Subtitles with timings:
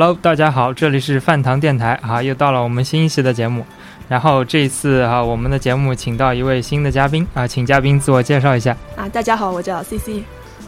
[0.00, 3.66] Hello，大家好，这里是饭堂电台啊，又到了我们新一期的节目。
[4.08, 8.74] 然后这一次啊，我们的节目请到一位新的嘉宾啊，请嘉宾自我介绍一下。
[8.96, 10.22] 啊，大家好，我叫 CC。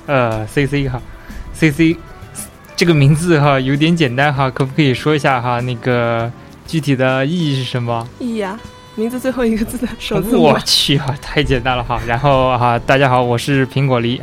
[0.05, 1.01] 呃，C C 哈
[1.55, 1.97] ，C C
[2.77, 6.31] 这个名字哈有点简单哈，可不可以说一下哈那个
[6.67, 8.07] 具体的意义是什么？
[8.19, 8.61] 意义啊，
[8.97, 10.59] 名字最后一个字的首字母我。
[10.67, 11.99] 去哈，太简单了哈。
[12.07, 14.21] 然后哈，大家好，我是苹果梨。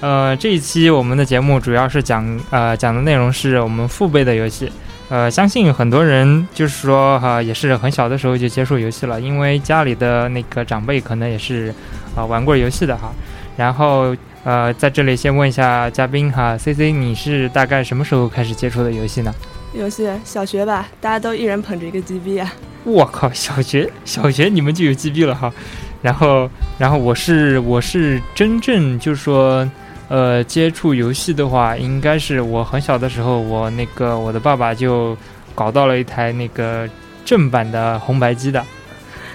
[0.00, 4.70] 呃，这一期我们的节目主要是讲呃讲的内容是我们父辈的游戏。
[5.10, 11.74] 呃，相信很多人就是说哈、也是很小的时候就接触游戏了，因为家里的那个长辈可能也是
[12.14, 13.12] 啊、玩过游戏的哈。
[13.56, 19.34] 然后呃，在这里先问一下嘉宾哈，C C，你是大概什么时候开始接触的游戏呢？
[19.74, 22.50] 游戏小学吧，大家都一人捧着一个 GB 啊。
[22.84, 25.52] 我靠，小学小学你们就有 GB 了哈，
[26.00, 29.68] 然后然后我是我是真正就是说，
[30.10, 35.16] 呃，接触游戏的话，应该是我很小的时候，我那个我的爸爸就
[35.54, 36.88] 搞到了一台那个
[37.24, 38.60] 正版的红白机的，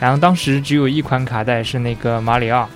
[0.02, 2.68] 然后当时只有一款卡带是那个马里奥，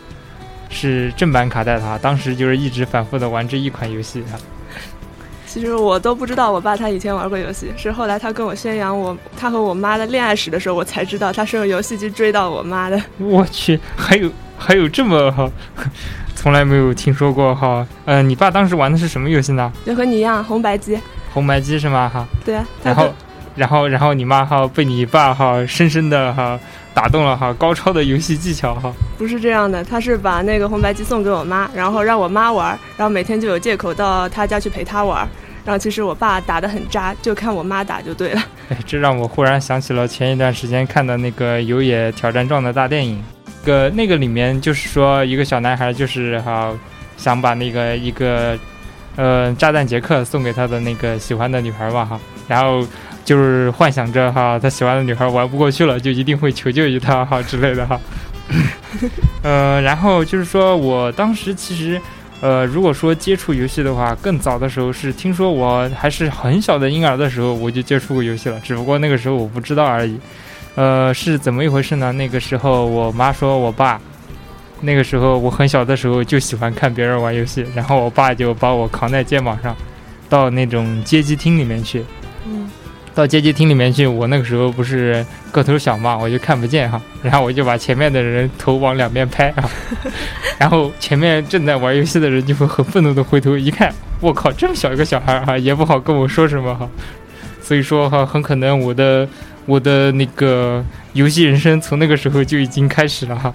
[0.69, 4.39] 是正版卡带的哈，当时就是一直反复的玩这一款游戏哈。
[5.45, 13.01] 其实我都不知道我爸他以前玩过游戏，是后来他跟我宣扬我他和我妈的恋爱史的时候，我才知道他是用游戏机追到我妈的。
[13.17, 15.51] 我去，还有还有这么哈，
[16.39, 17.85] 从来没有听说过哈。
[18.05, 19.69] 呃，你爸当时玩的是什么游戏呢？
[19.85, 20.97] 就和你一样，红白机。
[21.33, 22.09] 红白机是吗？
[22.11, 23.13] 哈，对啊，然后，
[23.55, 26.57] 然后，然后你妈哈被你爸哈深深的哈
[26.94, 28.89] 打动了哈，高超的游戏技巧哈。
[29.17, 35.27] 不是这样的，他是把那个红白机送给我妈，然后让我妈玩，然后每天就有借口到他家去陪他玩。
[35.66, 38.41] 然后其实我爸打的很渣，就看我妈打就对了。
[38.69, 43.21] 哎，这让我忽然想起了前一段时间看的那个《有野挑战状》的大电影，
[43.69, 46.74] 个那个里面就是说一个小男孩就是哈
[47.18, 48.57] 想把那个一个
[49.16, 52.88] 呃炸弹杰克送给他的那个喜欢的女孩嘛哈，然后
[53.24, 58.00] 就是幻想着哈他喜欢的女孩玩不过去了，就一定会求救于他哈之类的哈。
[59.44, 62.01] 呃，然后就是说我当时其实。
[62.41, 70.18] 呃，如果说接触游戏的话，更早的时候是听说我还是很小的婴儿的时候，我就接触过游戏了，只不过那个时候我不知道而已。
[70.79, 72.09] 呃，是怎么一回事呢？
[72.13, 74.00] 那个时候我妈说我爸，
[74.79, 79.75] 那个时候我很小的时候就喜欢看别人玩游戏，然后我爸就把我扛在肩膀上，
[80.29, 82.06] 到那种街机厅里面去。
[82.45, 82.72] 嗯，
[83.13, 89.69] 到街机厅里面去，我那个时候不是个头小嘛，我就看不见哈， 然后我就把前面的人头往两边拍啊，
[90.57, 96.88] 然后前面正在玩游戏的人就会很愤怒的回头一看，我靠，这么小一个小孩儿哈，也不好跟我说什么哈，
[97.62, 99.28] 所以说哈，很可能我的
[99.69, 103.53] 我的那个游戏人生从那个时候就已经开始了哈。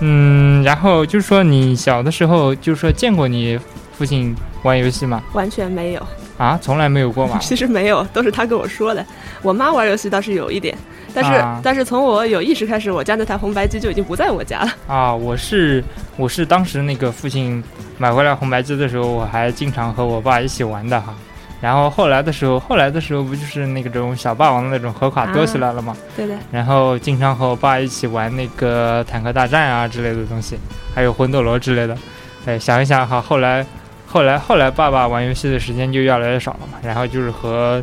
[0.00, 3.56] 嗯，然后就是说你小的时候，就是说见过你
[3.96, 4.34] 父亲
[4.64, 5.22] 玩游戏吗？
[5.32, 6.04] 完全没有。
[6.36, 7.38] 啊，从来没有过吗？
[7.40, 9.06] 其实没有，都是他跟我说的。
[9.42, 10.76] 我妈玩游戏倒是有一点，
[11.14, 14.72] 但是、啊但是从我有意识开始，我家那台红白机就已经不在我家了。
[14.88, 15.84] 啊，我是
[16.16, 17.62] 我是当时那个父亲
[17.98, 21.14] 买回来红白机的时候，我还经常和我爸一起玩的哈。
[21.62, 25.96] 然后后来的时候，后来的时候不就是那个种小霸王的那种盒卡多起来了吗？
[26.16, 30.58] 对的，然后经常和我爸一起玩那个坦克大战啊之类的东西，
[30.92, 31.96] 还有魂斗罗之类的。
[32.44, 33.64] 哎，想一想哈，后来
[34.06, 37.80] 后来后来爸爸玩游戏的时间就越来越少了嘛，然后就是和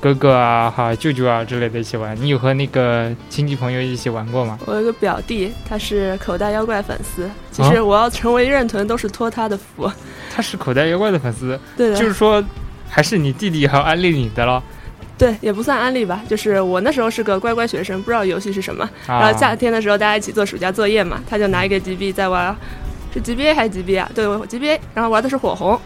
[0.00, 2.16] 哥哥啊、哈舅舅啊之类的一起玩。
[2.16, 4.58] 你有和那个亲戚朋友一起玩过吗？
[4.64, 7.28] 我有个表弟，他是口袋妖怪粉丝。
[7.50, 9.90] 其实我要成为任屯都是托他的福。
[10.34, 11.96] 他是口袋妖怪的粉丝，对的。
[11.96, 12.42] 就是说，
[12.88, 14.62] 还是你弟弟还要安利你的咯。
[15.16, 18.88] 对，也不算安利吧，就是我那时候是个乖乖学生，不知道游戏是什么。
[19.06, 22.56] 然后夏天的时候大家一起做暑假作业嘛，他就拿一个 GB 在玩，
[23.12, 24.08] 是 GBA 还是 GB 啊？
[24.14, 25.78] 对，GBA，然后玩的是火红。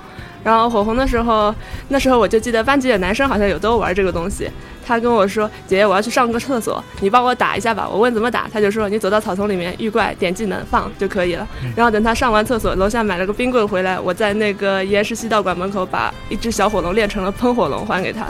[0.45, 1.55] 然后火红的时候，
[1.89, 4.51] 那时候我就记得班级的男生好像有都玩这个东西。
[4.85, 11.47] 他跟我说：“姐姐，我要去上个厕所，你帮我打一下吧。”我问怎么打，他就说：“你走到草丛里面，遇怪点技能放就可以了。”
[11.77, 18.27] 然后等他上完厕所，楼下买了个冰棍回来，我在那个岩石西道馆门口把一只小火龙练成了喷火龙还给他。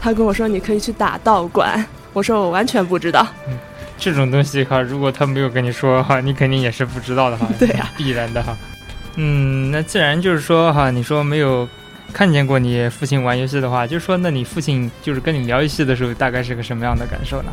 [0.00, 1.84] 他跟我说：“你可以去打道馆。”
[2.14, 3.58] 我说：“我完全不知道。”嗯，
[3.98, 7.48] 这种东西哈，如果他没有跟你说哈，你肯定也是不知道的哈。
[7.58, 8.56] 对呀，必然的哈。
[9.16, 11.68] 嗯，那自然就是说哈，你说没有
[12.12, 17.50] 看见过你父亲玩游戏的话，就说那你父亲就是跟你聊游戏的时候，大概是个什么样的感受呢？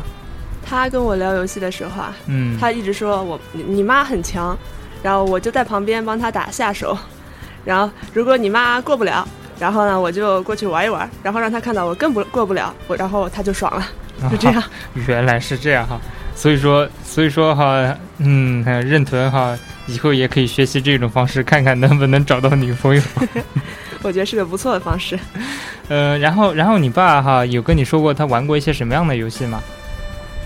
[0.66, 4.56] 他跟我聊游戏的时候啊，嗯，他一直说我你妈很强，
[5.02, 6.96] 然后我就在旁边帮他打下手，
[7.64, 9.26] 然后如果你妈过不了，
[9.58, 13.86] 然后呢我就过去玩一玩，然后让他看到我更不过不了，我然后他就爽了，
[14.30, 14.62] 就这样。
[15.08, 16.00] 原来是这样哈，
[16.34, 19.56] 所以说所以说哈，嗯， 认屯哈。
[19.86, 23.02] 以后也可以学习这种方式，看看能不能找到女朋友。
[24.02, 25.18] 我觉得是个不错的方式。
[25.88, 29.62] 呃，然后，然后你爸哈有跟你说过他玩过一些什么样的游戏吗？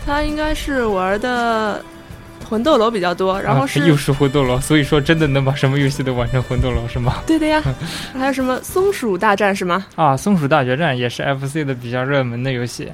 [0.06, 1.84] 他应该是玩的
[2.48, 7.16] 魂斗罗比较多，然后是又是魂斗罗，所以说真的能把什么游戏都玩成魂斗罗是吗？
[7.26, 7.62] 对的呀。
[8.16, 9.84] 还有什么松鼠大战是吗？
[9.96, 12.88] 啊，松鼠大决战也是 FC 的比较热门的游戏。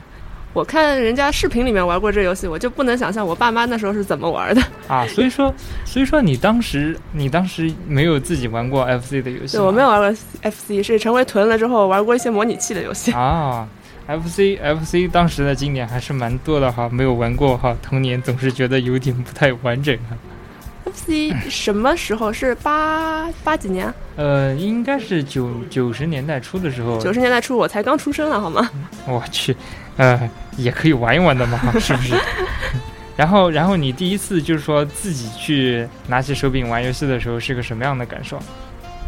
[0.55, 5.05] 我看人家视频里面玩过这游戏，我就不能想象我爸妈那时候是怎么玩的啊！
[5.09, 5.53] 所以说，
[5.85, 9.57] 所以说你当时你当时没有自己玩过 FC 的游戏？
[9.57, 13.67] 对，我没有玩过 FC，是成为囤了之后玩过一些模拟器的游戏啊。
[14.07, 20.17] FC FC 当时的经典还是蛮多的哈，没有玩过哈，童年总是觉得有点不太完整哈。
[20.85, 23.93] FC 什么时候是八八几年？
[24.17, 27.01] 呃，应该是九九十年代初的时候。
[27.01, 28.71] 九十年代初我才刚出生了，好吗？
[29.09, 29.57] 我去，
[29.97, 30.31] 呃。
[30.57, 32.15] 也可以玩一玩的嘛，是不是？
[33.17, 38.39] 然后，然后你第一次就是说自己去拿起手柄玩游戏的时候是个什么样的感受？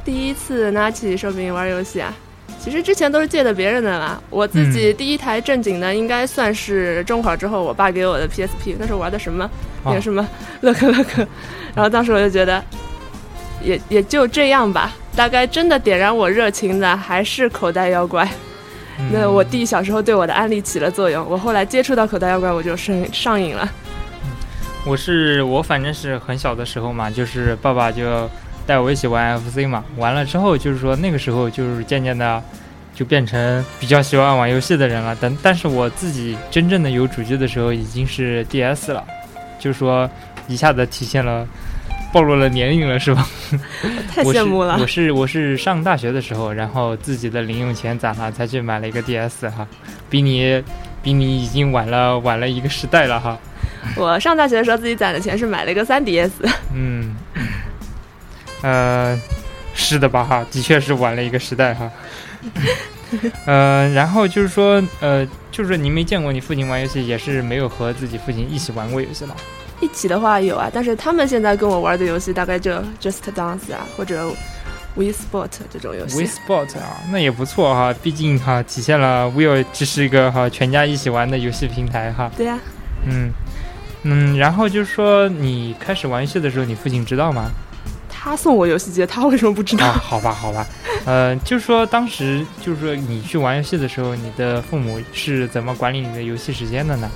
[0.05, 2.13] 第一次拿起手柄玩游戏啊，
[2.59, 4.21] 其实之前都是借的别人的啦。
[4.29, 9.49] 我自己第一台正经的应该算是中考之后我爸给我的 PSP，那时候玩的什么？
[9.85, 10.29] 那个什么
[10.63, 11.25] 乐克乐克？
[11.77, 12.61] 然后当时我就觉得，
[13.63, 14.93] 也也就这样吧。
[15.15, 18.29] 大概真的点燃我热情的还是口袋妖怪。
[19.13, 23.69] 那我弟小时候对我的安利起了作用，我后来接触到口袋妖怪，我就上上瘾了。
[24.85, 28.29] 我是我反正是很小的时候嘛，就是爸爸就
[28.67, 32.43] 带我一起玩 FC 嘛，完了之后就是说那个时候就是渐渐的
[32.95, 35.17] 就变成比较喜欢玩游戏的人了。
[35.21, 39.05] 但但是我自己真正的有主机的时候已经是 DS 了，
[39.59, 40.09] 就是说
[40.49, 41.47] 一下子体现了。
[42.17, 43.29] 暴露了年龄了是吧？
[44.11, 44.79] 太羡慕了。
[44.81, 49.69] 我是我是上大学的时候，然后自己的零用钱攒了，才去买了一个 DS 哈，
[50.09, 50.65] 比你
[51.03, 53.39] 比你已经晚了晚了一个时代了哈。
[53.97, 56.31] 我上大学的时候自己攒的钱是买了一个 3DS。
[56.75, 57.15] 嗯，
[58.63, 59.21] 呃，
[59.75, 61.91] 是的吧哈，的确是晚了一个时代哈。
[63.45, 69.35] 呃，然后就是说，呃，就是你没见过你父亲玩游戏，也是没有和自己父亲一起玩过游戏吗？
[69.81, 74.27] 一起的话有啊，但是他们现在跟我玩的游戏大概就 Just Dance 啊，或者
[74.95, 76.17] We Sport 这种游戏。
[76.17, 82.31] We Sport 啊，那也不错哈，毕竟哈体现了 We 这是一个哈全家一起玩的游戏平台哈。
[82.37, 82.59] 对呀。
[83.05, 83.31] 嗯
[84.03, 87.51] 嗯，然后就是说你开始玩游戏的时候，你父亲知道吗？
[88.09, 89.93] 他送我游戏机，他为什么不知道？
[89.93, 90.67] 好吧，好吧，
[91.05, 97.09] 呃，就是说当时就是说你去玩游戏的时候，你的父母是怎么管理你的游戏时间的呢？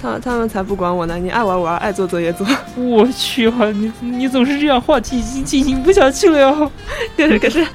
[0.00, 1.16] 他他们才不管我呢！
[1.16, 2.46] 你爱玩玩，爱做作业做。
[2.76, 6.70] 我去哈，你你总是这样，话题已经进行不下去了哟。
[7.16, 7.66] 可是可是，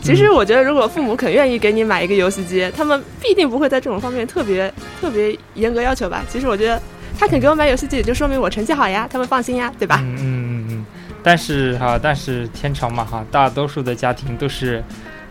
[0.00, 6.24] 其实我觉得，如果父母肯愿意给你买一个游戏机，他们必定不会在这种方面特别特别严格要求吧？
[6.30, 6.80] 其实我觉得，
[7.18, 10.00] 他肯给我买游戏机，也就说明我成绩好呀，他们放心呀，对吧？
[10.02, 10.86] 嗯嗯嗯。
[11.22, 14.82] 但是哈，但是天朝嘛哈，大多数的家庭都是，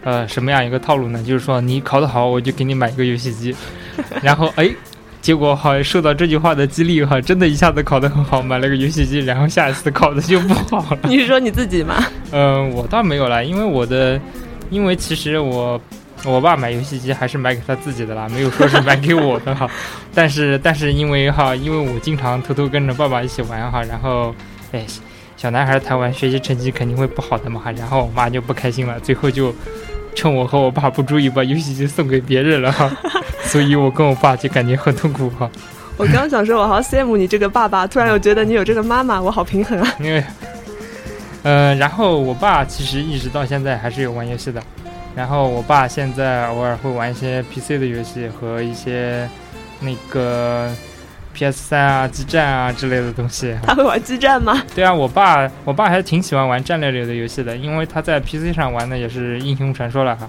[0.03, 1.23] 呃，什么样一个套路呢？
[1.23, 3.55] 就是说你考得好，我就给你买一个游戏机，
[4.21, 4.69] 然后哎。
[5.25, 10.99] 结果好受到这句话的激励哈，真的一下子考得很好，买了个游戏机，然后下一次考的就不好了。
[11.09, 11.95] 你是说你自己吗？
[12.31, 14.21] 嗯， 我倒没有啦，因为我的，
[14.69, 15.81] 因为其实我
[16.25, 19.67] 我爸买游戏机还是买给他自己的啦，没有说是买给我的哈。
[20.13, 24.31] 但是但是因为哈，因为我经常偷偷跟着爸爸一起玩哈，然后
[24.73, 24.85] 哎，
[25.35, 29.51] 小男孩他玩学习成绩肯定会不好的嘛哈，然后我妈就不开心了，最后就
[30.13, 32.95] 趁我和我爸不注意，把游戏机送给别人了哈。
[33.45, 35.49] 所以我跟我爸就感觉很痛苦哈。
[35.97, 39.95] 我刚想说，我好羡慕你这个爸爸，突然又觉得你有这个妈妈，我好平衡啊。
[39.99, 40.23] 因为，
[41.43, 44.61] 呃，然后我爸其实一直到现在还是有玩游戏的，
[45.15, 49.29] 然后我爸现在偶尔会玩一些 PC 的游戏和一些
[49.79, 50.69] 那个
[51.33, 53.55] PS 三啊、激战啊之类的东西。
[53.65, 54.61] 他会玩激战吗？
[54.75, 60.27] 对啊，我爸我爸还挺喜欢玩战略类的游戏的，因为他在 PC 上玩的也是英雄传说了哈。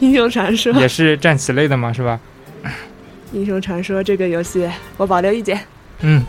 [0.00, 2.18] 英雄传说也是战棋类的嘛，是吧？
[3.32, 5.60] 英雄传说这个游戏，我保留意见。
[6.00, 6.22] 嗯，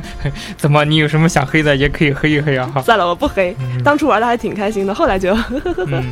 [0.56, 0.84] 怎么？
[0.84, 2.72] 你有什么想黑的，也可以黑一黑啊！
[2.84, 3.54] 算了，我不黑。
[3.84, 5.36] 当初玩的还挺开心的，后来就。
[5.88, 6.04] 嗯，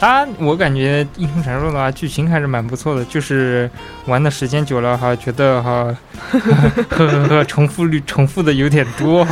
[0.00, 3.70] 他我感觉英雄传说的话，剧情还是蛮不错的，就是
[4.06, 5.94] 玩的时间久了哈，觉得哈，
[6.90, 9.26] 呵呵呵，重复率重复的有点多。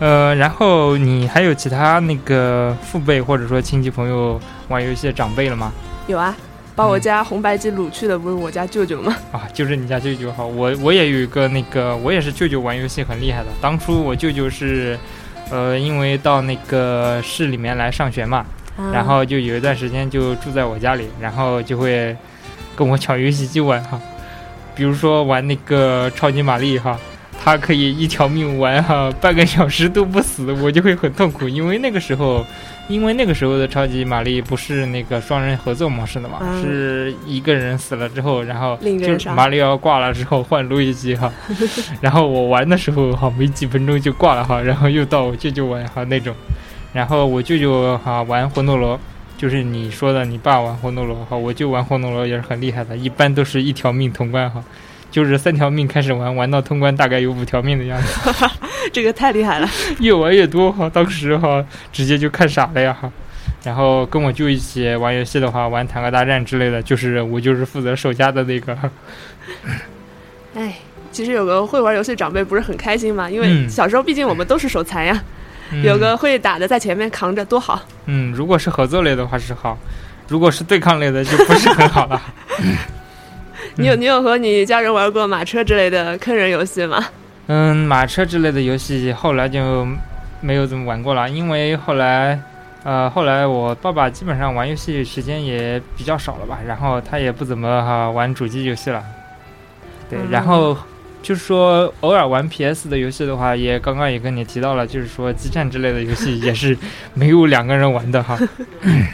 [0.00, 5.72] 呃，然后你还有其他那个父辈或者说亲戚朋友玩游戏的长辈了吗？
[6.06, 6.34] 有啊。
[6.76, 9.16] 把我家红白机掳去的不是我家舅舅吗？
[9.30, 13.46] 啊，就是你家舅舅哈，我我也有一个那个，我也是舅舅玩游戏很厉害的。
[13.60, 14.98] 当初我舅舅是，
[15.50, 18.44] 呃，因为到那个市里面来上学嘛，
[18.92, 22.16] 然后就有一段时间就住在我家里，然后就会
[22.74, 24.00] 跟我抢游戏机玩哈，
[24.74, 26.98] 比如说玩那个超级玛丽哈，
[27.40, 32.44] 他可以一条命玩哈半个小时都不死，我就会很痛苦，因为那个时候。
[32.88, 41.32] 因为那个时候的超级玛丽不是那个双人合作模式的嘛，是一个人死了之后，然后就马里奥挂了之后换路易吉哈，
[42.00, 46.34] 然后我玩的时候哈没几分钟就挂了哈，然后又到我舅舅玩哈那种，
[46.92, 49.00] 然后我舅舅哈玩魂斗罗，
[49.38, 54.62] 就是你说的你爸玩魂斗罗哈，我就玩魂斗罗也是很厉害的，一般都是一条命通关哈。
[55.10, 58.30] 就是三条命开始玩，玩到通关大概有五条命的样子，
[58.92, 59.68] 这个太厉害了，
[60.00, 60.88] 越玩越多哈。
[60.88, 63.10] 当时哈直接就看傻了呀哈。
[63.62, 68.76] 然后跟我舅一起玩游戏的话，玩坦克大战之类的，就是我就是负责守家的那个。
[70.54, 70.76] 哎，
[71.10, 73.30] 其实有个会玩游戏长辈不是很开心吗？
[73.30, 75.18] 因为小时候毕竟我们都是手残呀，
[75.82, 77.80] 有个会打的在前面扛着多好。
[78.04, 79.78] 嗯，如果是合作类的话是好，
[80.28, 82.22] 如果是对抗类的就不是很好了。
[83.76, 87.02] 你有你有和你家人玩过马车之类的坑人游戏吗？
[87.46, 89.86] 嗯，马车之类的游戏后来就
[90.40, 92.40] 没有怎么玩过了，因为后来，
[92.84, 99.04] 呃，后来我爸爸基本上玩游戏时间也比较少了吧，然后他也不怎么哈玩主机游戏了。
[100.08, 100.74] 对，然后
[101.22, 106.74] 就是说偶尔玩 PS 的游戏的话，也刚刚也跟你提到了，就是说激战之类的游戏也是
[107.12, 108.38] 没有两个人玩的哈。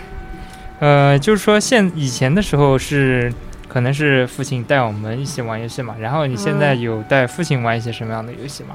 [0.79, 3.33] 呃，就是说现以前的时候是。
[3.73, 8.75] 可能是父亲带我们一起玩游戏嘛，然后你现在有带父亲玩一些什么样的游戏吗？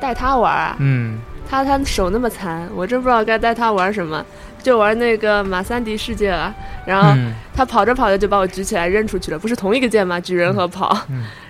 [0.00, 0.76] 带他玩啊？
[0.78, 4.24] 嗯，他他手那么残，我真不知道该带他玩什么，
[4.62, 6.54] 就玩那个马三迪世界了。
[6.86, 7.14] 然后
[7.54, 10.18] 他跑着跑着就把我举起来扔出去了，不是同一个键吗？
[10.18, 10.98] 举人和跑，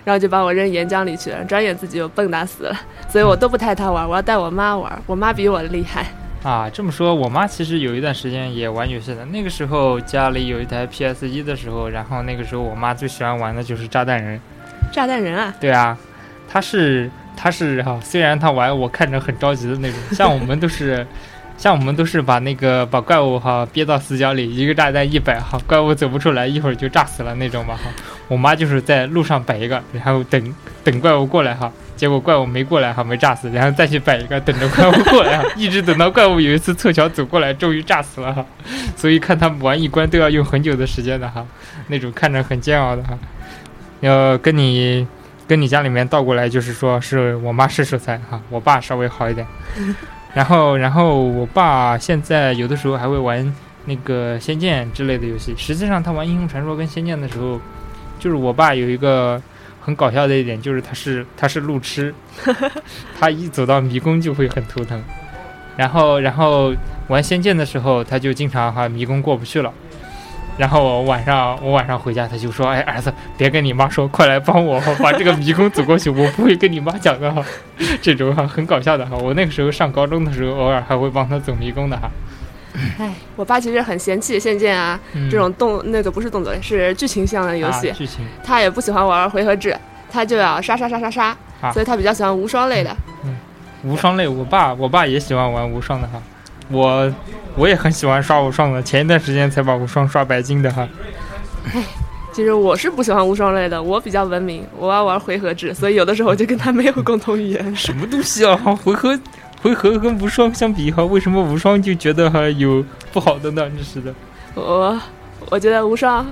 [0.02, 2.76] 然后就把我扔岩浆里去了，转眼自己又蹦跶死了。
[3.08, 6.06] 所以我都不带他玩，我要带我妈玩，我妈比我厉害。
[6.42, 9.26] 啊，这么说，我妈其实有一段时间也玩游戏的。
[9.26, 14.40] 那个时候家里有一台 PS 一的时候，然后那个时候我妈最喜欢玩的就是炸弹人。
[14.90, 15.54] 炸弹人啊？
[15.60, 15.96] 对啊，
[16.48, 21.06] 她是她是哈，虽然她玩我看着很着急的那种，像我们都是，
[21.58, 27.90] 像我们都是把那个把怪物哈憋到死角里，一个炸弹一摆哈，怪物走不出来，一会儿就炸死了那种吧哈。
[28.28, 31.70] 我妈就是在路上摆一个，然后等等怪物过来哈。
[32.00, 38.42] 结果怪物没过来哈，没炸死，然后再去摆一个，等着怪物过来， 一直等到怪物有一次凑巧走过来，终于炸死了哈。
[38.96, 41.46] 所以看他们玩一关都要用很久的时间的哈，
[41.88, 43.18] 那种看着很煎熬的哈。
[44.00, 45.06] 要跟你
[45.46, 49.46] 跟你家里面倒过来，就是说是我妈是手残哈，我爸稍微好一点。
[50.32, 53.54] 然后然后我爸现在有的时候还会玩
[53.84, 55.54] 那个仙剑之类的游戏。
[55.54, 57.60] 实际上他玩英雄传说跟仙剑的时候，
[58.18, 59.38] 就是我爸有一个。
[59.80, 62.14] 很搞笑的一点就是他是他是路痴，
[63.18, 65.02] 他一走到迷宫就会很头疼，
[65.76, 66.72] 然后然后
[67.08, 69.72] 玩仙剑的时候他就经常哈迷宫过不去了，
[70.58, 77.42] 然后我晚上我晚上回家他就说哎儿子别跟你妈说快来帮我把这个迷宫走过去我不会跟你妈讲的哈，
[78.02, 79.16] 这种哈很搞笑的哈。
[79.16, 82.10] 我那个时候上高中的时候偶尔还会帮他走迷宫的哈。
[82.98, 84.98] 哎，我爸其实很嫌弃《仙剑》啊，
[85.30, 87.90] 这种动那个不是动作，是剧情向的游戏。
[87.92, 88.24] 剧情。
[88.44, 89.76] 他也不喜欢玩回合制，
[90.10, 91.36] 他就要杀杀杀杀杀，
[91.72, 92.96] 所以他比较喜欢无双类的。
[93.24, 93.36] 嗯，
[93.84, 96.22] 无双类，我爸我爸也喜欢玩无双的哈。
[96.70, 97.12] 我
[97.56, 100.88] 我也很喜欢刷无双的，前一段时间才把无双刷白金的哈。
[101.74, 101.82] 哎，
[102.32, 107.74] 其实我是不喜欢无双类的，我比较文明，我要玩回合制，所以有的时候就跟他没有共同语言。
[107.74, 108.54] 什么东西啊？
[108.56, 109.18] 回合？
[109.62, 113.68] 回合跟无双相比哈，为什么无双就觉得哈有不好的呢？
[113.68, 114.14] 真是的，
[114.54, 114.98] 我
[115.50, 116.26] 我觉得无双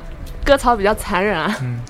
[0.45, 1.55] 割草比较残忍啊。
[1.63, 1.81] 嗯，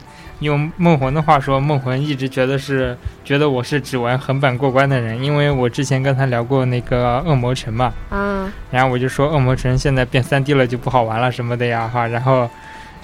[0.40, 12.50] 用梦魂的话说，梦魂一直觉得是觉得我是只玩横版过关的人，因为我之前跟他聊过那个恶魔城嘛，啊，然后我就说恶魔城现在变三 D 了就不好玩了什么的呀哈，然后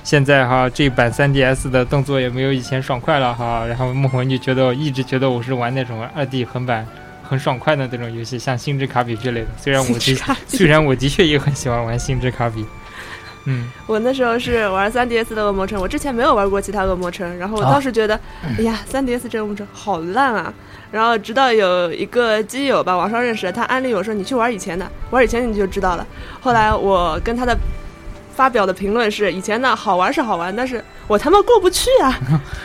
[0.03, 6.87] 现在哈这版 3DS 的动作也没有以前爽快了哈，然后梦魂就觉得一直觉得我是玩那种二 D 横版
[7.26, 9.47] 很爽快的那种游戏，像星之卡比之类的。
[9.57, 10.16] 虽然我的
[10.47, 12.64] 虽然我的确也很喜欢玩星之卡比，
[13.47, 18.19] 嗯，我那时候是玩 3DS 的恶魔城，我之前没有玩过其他恶魔城，然后我当时觉得，
[18.59, 20.52] 哎呀，3DS 这恶魔城好烂啊。
[20.90, 26.07] 然后直到有一个基友吧，网上认识的，他安利我说你去玩以前的，玩以前你就知道了。
[26.40, 27.57] 后来我跟他的
[28.33, 32.16] 发表的评论是，以前的好玩是好玩，但是我他妈过不去啊。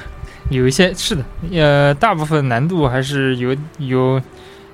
[0.51, 1.23] 有一些是的，
[1.53, 4.21] 呃，大部分难度还是有有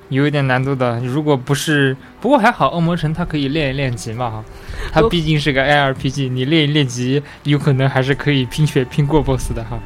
[0.10, 1.00] 有一点难度的。
[1.00, 4.44] 如果不是，不过还好，恶魔城它可以练一练级嘛哈，
[4.92, 9.80] 它毕竟是个 ARPG，你练一练级，有可能还是可以拼血拼过 BOSS 的哈。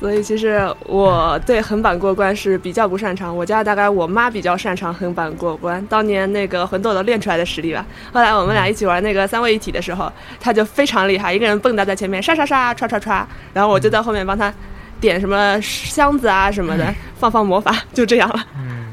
[0.00, 7.84] 所以其实我对横版过关是比较不擅长，我家大概我妈比较擅长横版过关，当年那个魂斗罗练出来的实力吧。
[8.12, 14.54] 后来我们俩一起玩那个三位一体的时候，他就非常厉害，一个人蹦跶在前面，刷刷刷，刷刷刷，然后我就在后面帮他
[15.00, 18.46] 点什么箱子啊什么的，放放魔法，就这样了。
[18.56, 18.87] 嗯，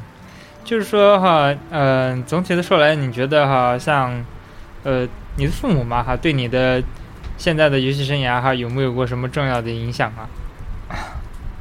[0.65, 4.25] 就是说哈，嗯，总体的说来，你觉得哈，像
[4.83, 5.07] 呃
[5.37, 6.83] 你的父母嘛哈，对你的
[7.37, 10.27] 现在的游戏生涯哈，有没有过什么重要的影响啊？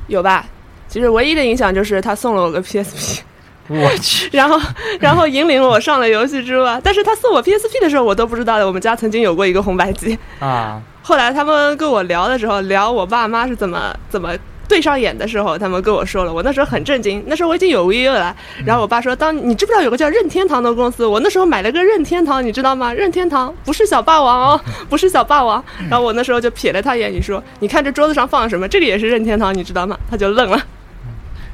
[0.09, 0.47] 有吧？
[0.89, 3.21] 其实唯一的影响就是他送了我个 PSP，
[3.69, 4.59] 我去， 然后
[5.01, 6.81] 然后引领了我上了游戏之路啊。
[6.83, 8.67] 但是他送我 PSP 的时候，我都不知道的。
[8.67, 10.81] 我们家曾经有过一个红白机啊。
[11.03, 14.35] 后来他们跟我聊的时候，聊我爸妈是怎么怎么
[14.69, 16.33] 对上眼的时候，他们跟我说了。
[16.33, 18.35] 我那时候很震惊，那时候我已经有 V 了。
[18.65, 21.07] 然后我爸说：“当你知不知道有个叫任天堂的公司？
[21.07, 22.93] 我那时候买了个任天堂，你知道吗？
[22.93, 28.67] 任天堂不是小霸王哦， 不是小霸王。”然后我那时候就瞥了他一眼，你说：“你看这桌子上放了什么？
[28.69, 30.61] 这个也是任天堂，你知道吗？”他就愣了。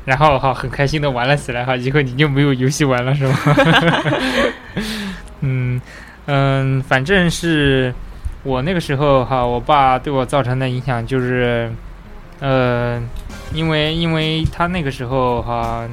[0.05, 1.77] 然后哈，很开心的玩了起来哈。
[1.77, 3.37] 以后你就没有游戏玩了是吗？
[5.41, 5.81] 嗯
[6.27, 7.93] 嗯，反正是。
[8.43, 11.71] 我那个时候哈，我爸对我造成的影响就是，
[12.41, 13.01] 呃，
[13.53, 15.87] 因为因为他那个时候哈，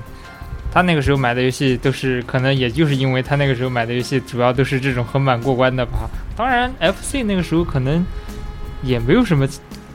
[0.72, 6.10] 他那个时候买的游戏都是可能也就是因为他那个时候买的游戏主要都是这种横版过关的吧。
[6.36, 8.06] 当然，FC 那个时候可能
[8.82, 9.48] 也没有什么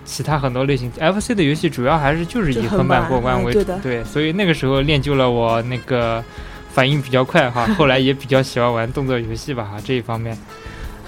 [0.04, 3.64] 其他很多类型，FC 的游戏主要还是就是以横版过关为主。
[3.82, 6.22] 对，所以那个时候练就了我那个
[6.70, 7.66] 反应比较快哈。
[7.78, 10.36] 后来也比较喜欢玩动作游戏吧哈，这一方面，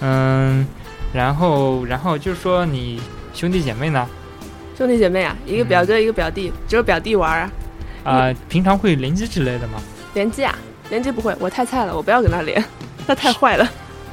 [0.00, 0.66] 嗯。
[1.12, 3.00] 然后，然后就是说，你
[3.33, 4.04] 兄弟姐妹呢？
[4.76, 7.50] 兄弟姐妹啊，一个表哥，一个表弟，只有表弟玩啊。
[8.04, 9.80] 啊，平常会联机之类的吗？
[10.14, 10.54] 联机啊，
[10.90, 12.62] 联机不会，我太菜了，我不要跟他连，
[13.06, 13.68] 他太坏了。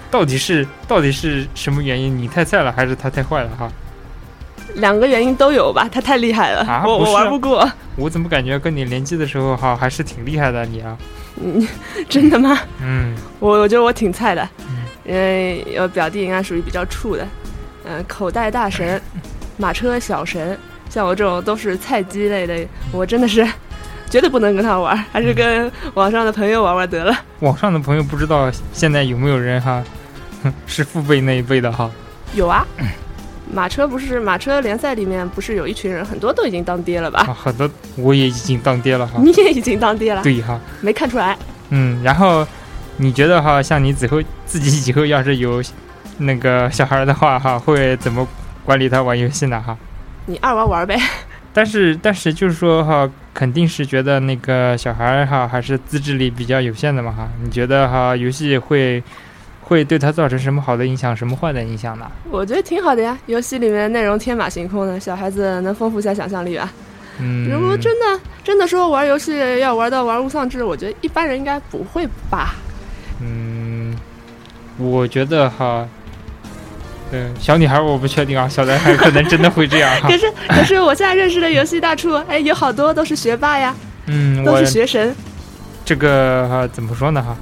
[0.09, 2.15] 到底是到底是什么原因？
[2.15, 3.49] 你太菜了，还是他太坏了？
[3.57, 3.71] 哈，
[4.75, 5.89] 两个原因都有吧。
[5.91, 7.69] 他太厉害了，我我玩不过。
[7.95, 10.97] 我怎么感觉跟你联机的时候哈，还是挺厉害的你啊？
[11.41, 11.67] 嗯，
[12.07, 12.59] 真的吗？
[12.81, 14.47] 嗯，我我觉得我挺菜的。
[15.03, 17.27] 因为有表弟应该属于比较怵的，
[17.85, 19.01] 嗯，口袋大神、
[19.57, 20.57] 马车小神，
[20.89, 23.45] 像我这种都是菜鸡类的，我真的是
[24.09, 27.15] 绝对不能跟他玩，还是跟 网上的朋友玩玩得了。
[27.39, 29.83] 网上的朋友不知道现在有没有人哈，
[30.65, 31.89] 是父辈那一辈的哈？
[32.33, 32.65] 有啊，
[33.53, 37.21] 马车不是马车联赛里面不是有一群人，很多都已经当爹了吧？
[37.27, 39.19] 啊很多我也已经当爹了哈。
[39.21, 40.21] 你也已经当爹了？
[40.23, 41.37] 对哈，没看出来。
[41.69, 42.47] 嗯，然后。
[42.97, 45.63] 你觉得哈，像你以后自己以后要是有
[46.19, 48.27] 那个小孩的话哈，会怎么
[48.65, 49.77] 管理他玩游戏呢哈？
[50.25, 50.97] 你爱玩玩呗。
[51.53, 57.29] 但是但是就是说哈，肯定是觉得那个小孩哈还是自制力比较有限的嘛哈。
[57.43, 59.03] 你觉得哈，游戏会
[59.61, 62.09] 会对他造成什么好的影响，什么坏的影响呢？
[62.29, 66.71] 我觉得挺好的呀，游戏里面内容天马行空的，小孩子能丰富一下想象力吧。
[67.19, 67.49] 嗯。
[67.49, 72.55] 如果真的真的说玩游戏要玩到玩物丧志，我觉得一般人应该不会吧。
[73.21, 73.93] 嗯，
[74.77, 75.85] 我觉得哈，
[77.11, 80.07] 嗯，小女孩我不确定啊，小男孩可能真的会这样哈。
[80.09, 83.75] 可是可是我现在认识的游戏大厨，哎，有好多都是学霸呀，
[84.07, 85.15] 嗯，都是学神。
[85.83, 87.35] 这个哈怎么说呢哈？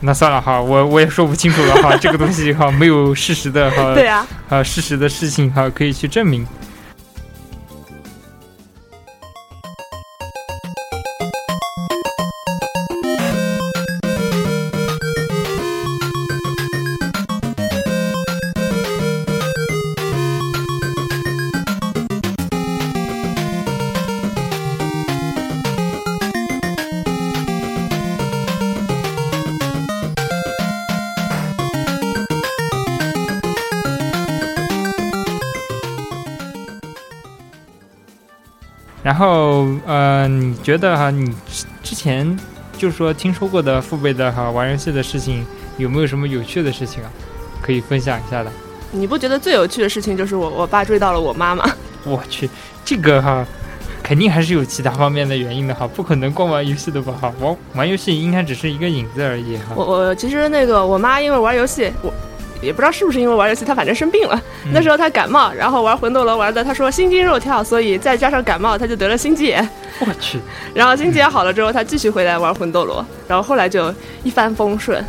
[0.00, 6.46] 那算了哈，我我也说不清楚了哈，这个东西哈没有事实的哈，对啊，啊事实的事情哈可以去证明。
[39.16, 41.34] 后呃，你觉得哈，你
[41.82, 42.38] 之前
[42.76, 45.44] 就是说听说过的父辈的哈玩游戏的事情，
[45.78, 47.10] 有没有什么有趣的事情啊？
[47.62, 48.50] 可以分享一下的？
[48.92, 51.68] 你不觉得最有趣的事情就是我我爸追到了我妈吗？
[52.04, 52.48] 我去，
[52.84, 53.44] 这个哈。
[54.02, 59.74] 肯定还是有其他方面的原因的哈，不可能光玩游戏的吧哈，玩玩游戏应该只是一个影子而已哈。
[59.74, 62.14] 我我其实那个我妈因为玩游戏，我
[62.62, 64.40] 也不知道是不是因为玩游戏，她反正生病了。
[64.72, 69.66] 那时候他感冒，然后玩魂斗罗玩的，他说心惊肉跳，所以再加上感冒，他就得了心肌炎。
[70.00, 70.38] 我去，
[70.74, 75.04] 然后心肌炎好了之后，他继续回来玩魂斗罗，然后后来就一帆风顺。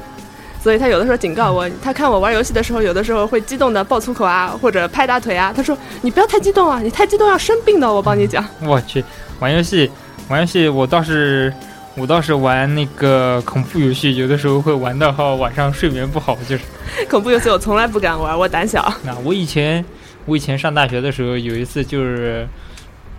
[0.60, 5.54] 所以他有的时候警告我，他看我玩游戏的时候，有的时候会激动的爆粗口啊，或者拍大腿啊。
[5.56, 8.44] 他说：“你不要太激动啊，你太激动要生病的。”我帮你讲。
[8.62, 9.04] 我去，
[9.40, 9.90] 玩游戏，
[10.28, 11.54] 玩游戏，我倒是，
[11.98, 16.64] 我倒是玩那个恐怖游戏，有的时候会玩到哈晚上睡眠不好，就是。
[17.10, 18.94] 恐怖游戏我从来不敢玩，我胆小。
[19.04, 19.84] 那我以前，
[20.26, 22.48] 我以前上大学的时候，有一次就是。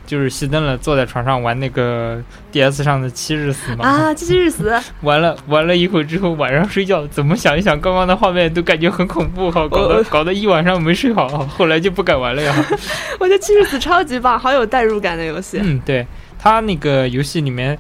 [0.07, 2.19] 就是熄灯了，坐在床上玩那个
[2.51, 3.85] DS 上的七日死嘛。
[3.85, 4.73] 啊，七七日死。
[5.03, 12.55] 玩了，玩了一会儿之后，晚上睡觉，怎么想一想，刚刚的画面都感觉很恐怖哈，搞得搞得一晚上没睡好，后来就不敢玩了呀。
[13.21, 15.61] 我觉得七日死超级棒，好有代入感的游戏。
[15.63, 16.07] 嗯，对，
[16.39, 17.79] 它那个游戏里面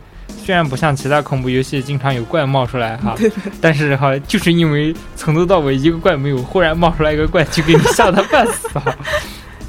[0.48, 3.14] 虽然不像其他恐怖游戏经常有怪冒出来哈，
[3.60, 8.96] 但是哈，就是因为从头到尾一个怪没有，忽然冒出来一个怪，就给你吓得半死哈。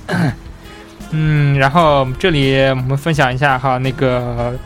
[1.11, 4.57] 嗯，然后这里我们分享一下哈，那个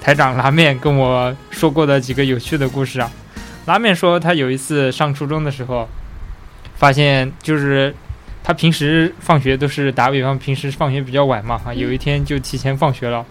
[0.00, 3.10] 台长拉面跟我说过的几个有趣的故事啊。
[3.64, 5.88] 拉面说他有一次上初中的时候，
[6.76, 7.92] 发现就是
[8.44, 13.26] 他平时放学都是打比方，平时放学比较晚嘛哈，有一天就提前放学了，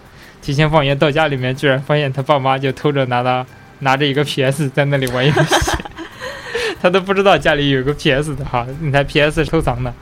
[0.46, 3.44] 提前放学到家里面，居然发现他爸妈就偷着拿他
[3.80, 5.76] 拿着一个 PS 在那里玩游戏，
[6.80, 9.92] 他都不知道家里有个 PS 的哈，那台 PS 收藏的。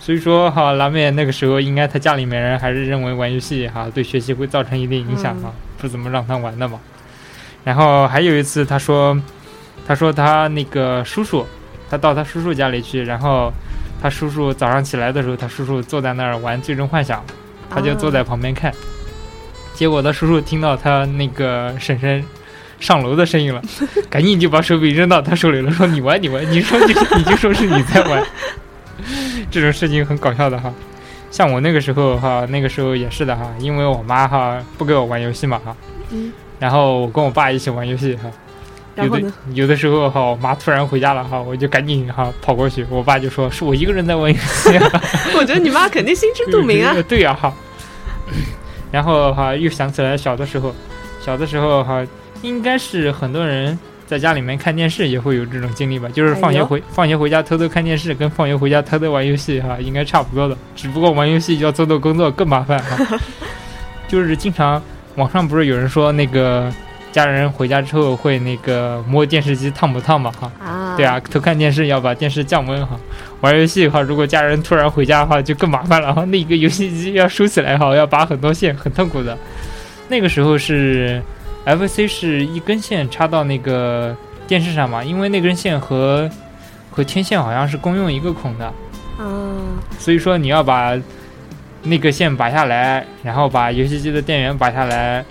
[0.00, 6.80] 所以说哈，拉面那个时候应该他家里面人还是认为玩游戏哈对学习会造成一定影响哈，不怎么让他玩的嘛。
[7.62, 9.16] 然后还有一次他说，
[9.86, 11.46] 他说他那个叔叔，
[11.88, 13.52] 他到他叔叔家里去，然后
[14.02, 17.24] 他叔叔早上起来的时候，他叔叔坐在那儿玩最终幻想，
[17.70, 18.74] 他就坐在旁边看。
[19.74, 22.24] 结果他叔叔听到他那个婶婶
[22.80, 23.60] 上楼的声音了，
[24.08, 28.24] 赶紧就把手柄扔到他手里了，说你玩你玩，你说你你就说是你在玩。
[29.50, 30.72] 这种事情很搞笑的哈，
[31.30, 35.76] 像我那个时候哈，那个时候也是的哈，因为我妈哈不给我玩游戏嘛哈，
[36.10, 38.30] 嗯，然后我跟我爸一起玩游戏哈，
[38.96, 44.70] 有的有的时候哈，我妈突然回家了哈，我就赶紧哈跑过去，我爸就说是我一个人在玩游戏，
[45.36, 47.52] 我觉得你妈肯定心知肚明啊，对呀哈，
[48.94, 50.72] 然后哈又想起来小的时候，
[51.20, 52.06] 小的时候哈
[52.42, 53.76] 应该是很多人。
[54.06, 60.54] 在家里面看电视也会有这种经历吧，就是放学回放学回家偷偷看电视，跟放学回家偷偷玩游戏哈，应该差不多的。
[60.76, 63.18] 只不过玩游戏要做做工作更麻烦哈。
[64.06, 64.80] 就是经常
[65.16, 66.70] 网上不是有人说那个
[67.14, 70.50] 家人回家之后会那个摸电视机烫不烫嘛哈？
[70.58, 72.98] 啊，对啊，偷看电视要把电视降温哈。
[73.40, 79.38] 玩游戏的话，如果家人突然回家的话就更麻烦了哈，那个游戏机要收起来哈，要拔很多线，很痛苦的。
[80.08, 81.22] 那个时候是。
[81.66, 84.14] F C 是一根线插到那个
[84.46, 85.02] 电视上嘛？
[85.02, 86.28] 因为那根线和
[86.90, 88.66] 和天线好像是共用一个孔的，
[89.16, 89.24] 啊，
[89.98, 90.94] 所以说你要把
[91.84, 95.24] 那个线拔下来，然后把游戏机的电源拔下来，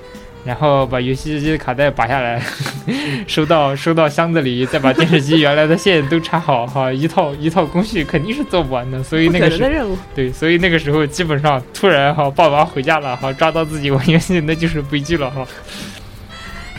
[0.46, 2.42] 然后把游戏机的卡带拔下来，
[3.28, 9.02] 收到收到箱子里，再把电视机原来的线都插好，哈，一套一套工序肯定是做不完的。
[9.02, 15.48] 所以那个时候，对，所以那个时候基本上突然哈，爸妈回家了哈，抓到自己玩游戏，那就是悲剧了哈。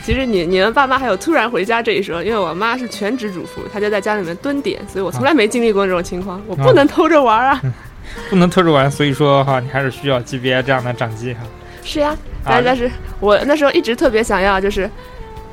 [0.03, 6.39] 其实你你们爸妈还有突然回家这一说，因为我妈是全职主妇，她就在家里面蹲点，所以我从来没经历过这种情况。
[6.45, 7.59] 我不能偷着玩啊，
[8.29, 11.39] 不能偷着玩，所以说哈，你还是需要 GBA 这样的掌机哈。
[11.85, 14.89] 是呀，但但是我那时候一直特别想要，就是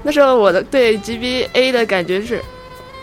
[0.03, 2.40] 那时候我的对 GBA 的感觉是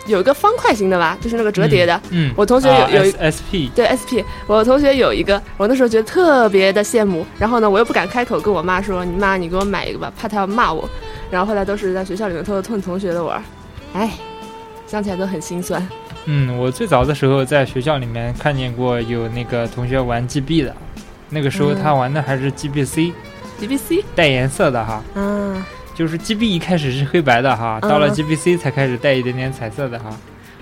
[0.06, 2.00] 有一个方块型的吧，就是那个折叠的。
[2.10, 10.88] 嗯，我同学有有 SP，对 SP，我同学有一个，我那时候觉得特别的羡慕，然后呢，我又不敢开口跟我妈说，你妈你给我买一个吧，怕她要骂我。
[11.30, 13.40] 然后后来都是在学校里面偷偷蹭同学的玩，
[13.92, 14.10] 哎，
[14.86, 15.86] 想起来都很心酸。
[16.26, 20.74] 嗯，我最早的时候在学校里面看见过有那个同学玩 GB 的，
[21.30, 25.02] 那个时候他玩的还是 GBC，GBC 带颜色的哈。
[25.14, 25.64] 嗯，
[25.94, 30.10] 就是 GB 一开始是黑白的哈，到了 GBC 才开始带一点点彩色的哈。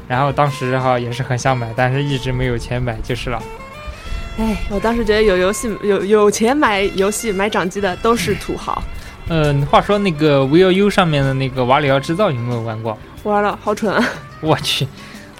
[0.06, 3.42] 然后当时哈也是很想买，但是一直没有钱买就是了。
[4.38, 8.82] 哎，我当时觉得有游戏有有钱买游戏买掌机的都是土豪。
[9.28, 12.96] 嗯，话说那个 V L U 上面的那个瓦里奥制造有没有玩过？
[13.24, 14.02] 玩了，好蠢啊！
[14.40, 14.86] 我去，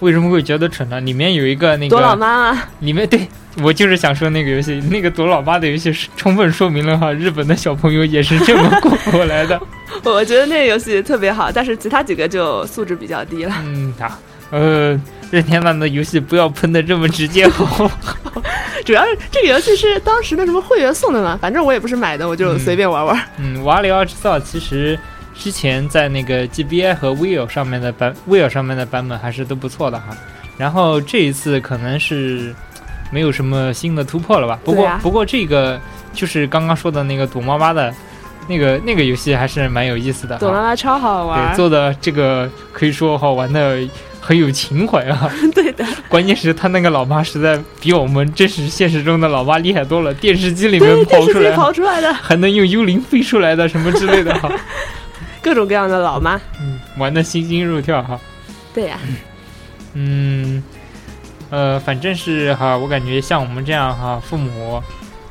[0.00, 1.00] 为什么会觉得蠢呢？
[1.00, 2.62] 里面有一个那个躲老妈吗？
[2.80, 3.26] 里面对
[3.62, 9.61] 我就是想说那个游戏，那个躲老妈的游戏是充分说明了哈，日本的小朋友也是这么过过来的。
[10.04, 13.54] 我觉得那个游戏特别好，但是其他几个就素质比较低了。
[13.64, 14.18] 嗯，啊，
[14.50, 17.90] 呃，任天堂的游戏不要喷的这么直接好。
[18.84, 23.20] 主要是这个游戏是当时的什么会员送的嘛，反正我也不是买的，我就随便玩玩。
[23.38, 24.96] 嗯，瓦里奥制造其实
[25.38, 30.07] 之前在那个 GBI 和 l 上面的版 l 上面的版本还是都不错的哈。
[30.59, 32.53] 然后这一次可能是
[33.12, 34.59] 没有什么新的突破了吧？
[34.64, 35.81] 不过不过这个
[36.12, 37.94] 就是刚刚说的那个躲猫猫的
[38.48, 40.37] 那个那个游戏还是蛮有意思的。
[40.38, 43.79] 躲猫猫超好玩，对，做的这个可以说好玩的
[44.20, 45.31] 很有情怀啊。
[45.55, 54.51] 对的，关键是他那个老妈实在比我们真实现实中的老妈厉害多了，电视机里面跑出来，跑出来的，还能用幽灵飞出来的什么之类的哈，
[55.42, 58.18] 各种各样的老妈，嗯，玩的心惊肉跳哈。
[58.74, 58.98] 对呀。
[59.94, 60.62] 嗯，
[61.51, 64.83] 呃，反正是哈，我感觉像我们这样哈，父母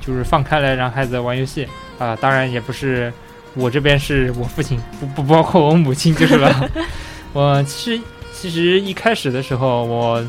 [0.01, 1.67] 就是放开来让孩子玩游戏
[1.99, 3.13] 啊，当然也不是
[3.53, 6.69] 我这边是我父亲，不不包括我母亲就是了。
[7.33, 10.25] 我其实其实一开始的时候，我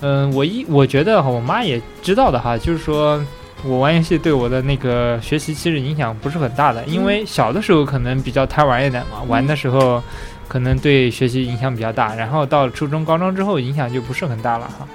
[0.00, 3.24] 嗯，我一我觉得我妈也知道的哈，就是说
[3.64, 10.02] 我玩游戏对我的那个学习其实影响不是很大的，因为小的时候可能比较贪玩一点嘛，玩的时候。
[10.46, 14.86] 可能对学习影响比较大，然后到初中、高中之后影响就不是很大了哈。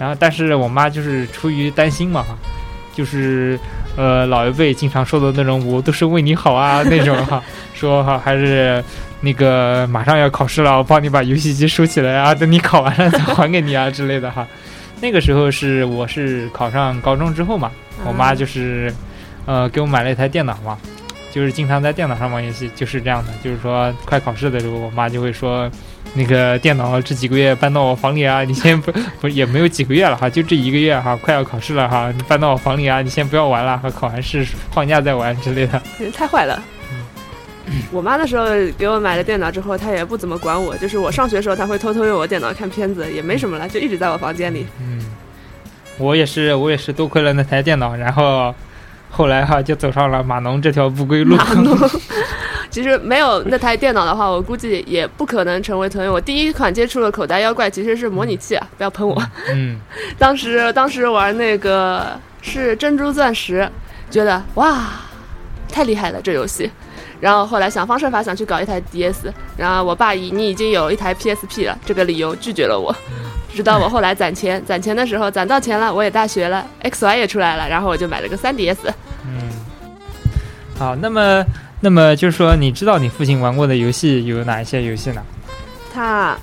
[0.00, 2.36] 然后，但是我妈就是出于担心嘛哈，
[2.92, 3.56] 就是
[3.96, 7.40] 呃老一辈经常说的那种“我都是为你好啊” 那种哈，
[7.72, 8.82] 说哈还是
[9.20, 14.44] 那个马上要考试了，我帮你把游戏机收起来啊，等你考完了再还给你啊之类的哈。
[15.00, 17.70] 那个时候是我是考上高中之后嘛，
[18.04, 18.92] 我妈就是
[19.44, 20.78] 呃给我买了一台电脑嘛。
[21.32, 23.32] 就是经常在电脑上玩游戏，就是这样的。
[23.44, 25.70] 就是说，快考试的时候，我妈就会说
[26.16, 35.82] ：“那个电脑这几个月搬到我房里啊，你先不 不也没有几个月了哈，就这一个月哈，快要考试了哈，你搬到我房里啊，你先不要玩了，和考完试放假再玩之类的。”
[36.16, 36.62] 太坏了。
[37.92, 38.46] 我妈那时候
[38.78, 40.76] 给我买了电脑之后，她也不怎么管我。
[40.76, 44.66] 就是我上学的时候，她会偷偷用我电脑看片子，也没什么了，就一直在我房间里。
[44.80, 45.00] 嗯，
[45.98, 48.54] 我也是，我也是多亏了那台电脑，然后。
[49.08, 51.38] 后来哈就走上了码农这条不归路。
[52.68, 56.12] 其实没有那台电脑的话，我估计也不可能成为腾云。
[56.12, 59.22] 我第一款接触的口袋妖怪其实是模拟器啊，不要喷我。
[59.48, 59.78] 嗯，
[60.18, 63.66] 当时当时玩那个是珍珠钻石，
[64.10, 64.84] 觉得哇，
[65.72, 66.70] 太厉害了这游戏。
[67.20, 72.94] 然后后来想方设法想去搞一台 DS，然后我爸以你已经有一台 PSP 了这个理由拒绝了我。
[73.54, 78.76] 直到我后来攒钱，攒钱的时候攒到钱了，我也大学了，XY 也出来了，然后我就买了个 3DS。
[79.24, 79.48] 嗯，
[80.78, 81.42] 好，那么，
[81.80, 85.22] 那么就是说，你知道你父亲玩过的游戏有哪一些游戏呢？
[85.94, 86.36] 他，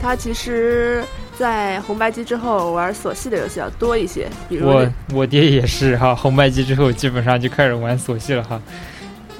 [0.00, 1.04] 他其实，
[1.38, 8.58] 在红白机之后玩索系的游戏要多一些，比如我，我爹也是哈，红白机之后基本上就开始玩索系了哈。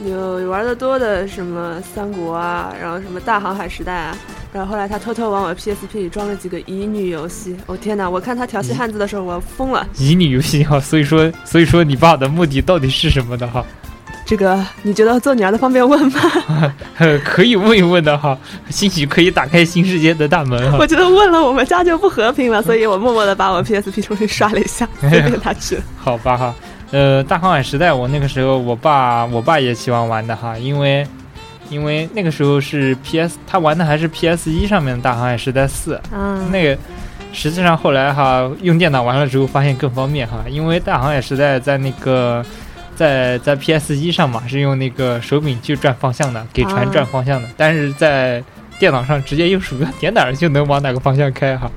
[0.05, 4.17] 有玩的多的什么三国啊，然后什么大航海时代啊，
[4.53, 7.57] 然后后来他偷偷往我 PSP 里装了几个乙女游戏。
[7.67, 8.09] 哦天哪！
[8.11, 9.87] 我看他调戏汉字的时候，我要疯了。
[9.99, 13.65] 乙女游戏哈，所以说，所以说你爸的目的到底是什么的哈？
[14.27, 16.21] 这个你觉得做女儿的方便问吗？
[17.23, 18.37] 可以问一问的哈，
[18.71, 20.79] 兴许可以打开新世界的大门哈。
[20.81, 25.79] 我觉得问了我们家就不和平了，所以我默默的把我 PSP 重新刷了一下， 随便他去。
[25.99, 26.55] 好吧哈。
[26.95, 31.05] 呃，大航海时代，我那个时候，我爸，我爸也喜欢玩的哈，因为，
[31.69, 36.79] 因为那个时候是 PS，他玩的还是 PS 一上面的大航海时代四，嗯，那个，
[37.33, 42.47] 实际上后来哈，用电脑玩了之后，发现更方便哈，因为大航海时代在那个，
[42.95, 48.41] 在在 PS 一上嘛，是用那个手柄去转方向的，给船转方向的，但是在
[48.79, 51.69] 电脑上直接用鼠标点哪儿就能往哪个方向开哈。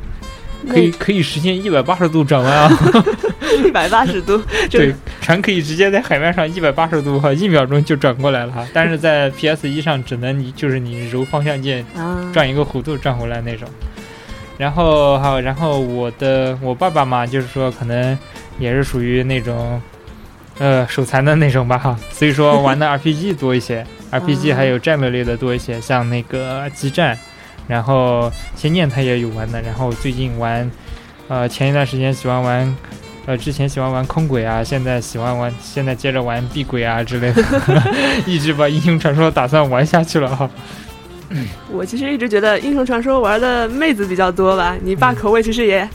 [0.69, 2.69] 可以可以实现一百八十度转弯啊！
[3.65, 8.65] 一百八十度， 对，船可以直接在海面上一百八十度哈，一秒钟就转过来了哈。
[8.73, 11.85] 但是在 PS 一上，只能你就是你揉方向键，
[12.33, 13.67] 转一个弧度转回来那种。
[14.57, 18.17] 然后好，然后我的我爸爸嘛，就是说可能
[18.59, 19.81] 也是属于那种
[20.59, 27.17] 呃手残的那种吧哈，所以说玩的 RPG 多一些，RPG 还有战略类的多一些，像那个激战。
[27.67, 30.69] 然后仙剑他也有玩的，然后最近玩，
[31.27, 32.77] 呃，前一段时间喜欢玩，
[33.25, 37.43] 呃，之前喜欢玩空鬼啊，现在喜欢玩， 现在接着玩碧鬼啊之类的，
[38.25, 40.49] 一直把英雄传说打算玩下去了哈。
[41.69, 45.89] 我其实一直觉得英雄传说玩的妹子比较多吧，你爸口味其实也，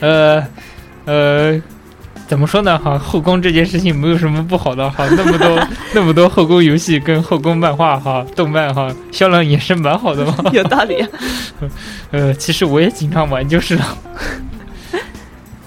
[0.00, 0.42] 呃，
[1.04, 1.62] 呃，
[2.28, 2.78] 怎么说呢？
[2.78, 10.36] 哈，后宫这件事情没有什么不好的哈， 那么多那么多后宫游戏跟后宫漫画哈、动漫哈，销量也是蛮好的嘛。
[10.52, 11.02] 有道理。
[12.12, 13.98] 呃，其实我也经常玩就是了，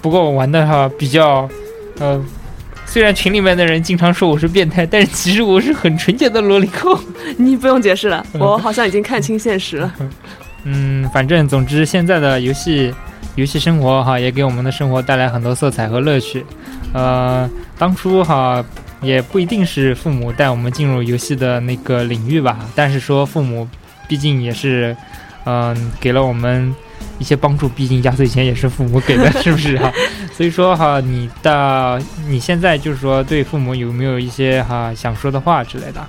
[0.01, 1.49] 不过我玩的哈比较，
[1.97, 2.23] 呃，
[2.85, 6.95] 虽然群里面的人经常说我是变态，但是其实我是很纯洁的萝莉控。
[7.37, 9.93] 你不用解释了，我好像已经看清现实了。
[10.65, 12.93] 嗯，反正总之现在的游戏。
[13.41, 16.45] 游戏生活哈，也给我们的生活带来很多色彩和乐趣。
[16.93, 18.63] 呃，当初哈
[19.01, 23.67] 也不一定是父母带我们进入游戏的那个领域吧，但是说父母
[24.07, 24.95] 毕竟也是，
[25.45, 26.71] 嗯，给了我们
[27.17, 27.67] 一些帮助。
[27.67, 29.91] 毕竟压岁钱也是父母给的， 是不是哈？
[30.31, 36.07] 所以说哈，你的你现在就是说对父母有没有一些哈想说的话之类的？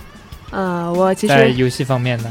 [0.51, 2.31] 呃，我其实在游戏方面呢。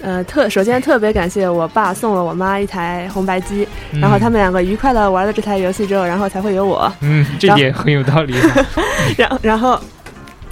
[0.00, 3.66] 呃，特首先特别感谢我爸送了我妈一台红白机，
[4.00, 6.92] 然后他们两个愉快的玩了这台游戏之后，然后才会有我。
[7.00, 8.34] 嗯，这点很有道理。
[9.18, 9.78] 然然后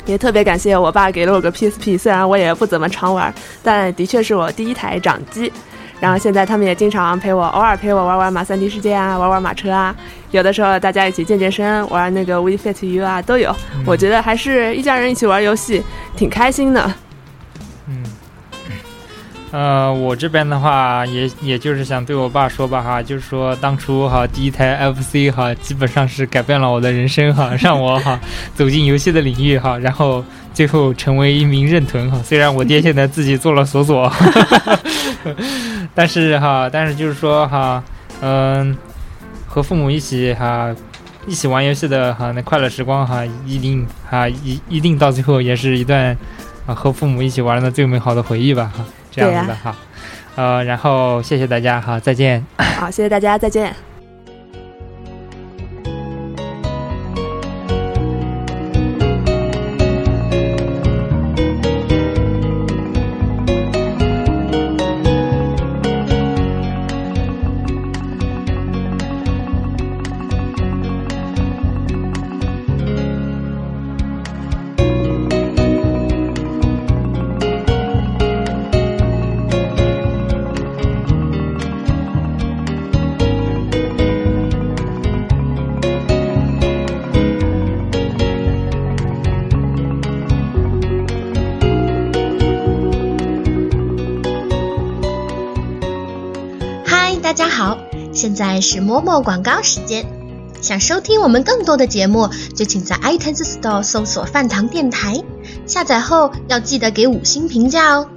[0.04, 3.32] 也特别感谢我爸给了我个 PSP，虽然我也不怎么常玩，
[3.62, 5.52] 但的确是我第一台掌机。
[5.98, 9.94] 然后现在他们也经常陪我，偶尔陪我玩玩马三 D 世界啊，玩玩马车啊，
[10.30, 13.54] 有的时候大家一起健健身，玩那个 We Fit You 啊，都有。
[13.86, 15.82] 我觉得还是一家人一起玩游戏
[16.14, 16.92] 挺开心的。
[19.56, 28.20] 呃，我这边的话，也也就是想对我爸说吧哈，就是说当初哈第一台 FC 哈，基本上是改变了我的人生哈，让我哈
[28.54, 32.20] 走进游戏的领域哈，然后最后成为一名认屯哈。
[32.22, 34.12] 虽然我爹现在自己做了锁锁，
[35.94, 37.82] 但是哈，但是就是说哈，
[38.20, 38.76] 嗯，
[39.46, 40.68] 和父母一起哈
[41.26, 46.14] 一起玩游戏的哈那快乐时光哈，一定哈一一定到最后也是一段
[46.66, 48.84] 啊和父母一起玩的最美好的回忆吧哈。
[49.16, 49.74] 这样子的哈，
[50.36, 52.44] 呃，然后谢谢大家哈，再见。
[52.78, 53.74] 好，谢谢大家，再见。
[98.66, 100.04] 是某某广告时间，
[100.60, 105.22] 想收听我们更多的节目，就请在 iTunes Store 搜索“饭堂电台”，
[105.66, 108.08] 下载后要记得给五星评价哦。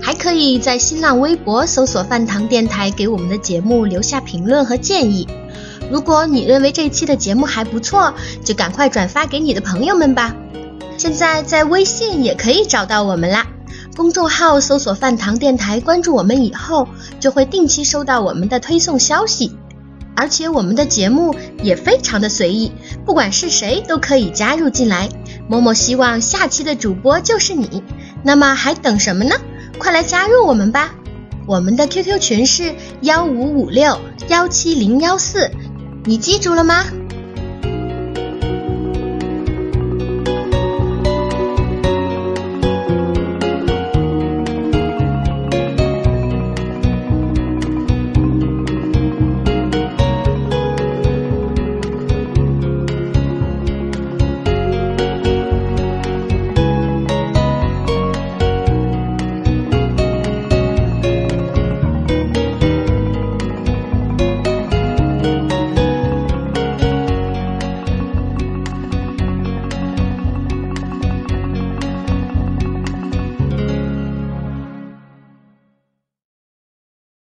[0.00, 5.26] 还可以在新浪微博搜索“饭堂电台”，给我们的节目留下评论和建议。
[5.90, 10.32] 如果你认为这期的节目还不错，就赶快转发给你的朋友们吧。
[10.96, 13.48] 现在在微信也可以找到我们啦，
[13.96, 16.86] 公众号搜索“饭堂电台”，关注我们以后。
[17.18, 19.50] 就会定期收到我们的推送消息，
[20.18, 22.72] 而且我们的节目也非常的随意，
[23.06, 25.08] 不管是谁都可以加入进来。
[25.48, 27.84] 某某希望下期的主播就是你，
[28.24, 29.36] 那么还等什么呢？
[29.78, 30.92] 快来加入我们吧！
[31.46, 35.52] 我们的 QQ 群是幺五五六幺七零幺四，
[36.04, 36.84] 你记住了吗？